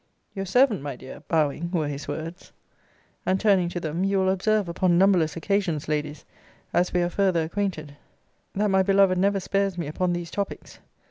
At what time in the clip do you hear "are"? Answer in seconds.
7.03-7.07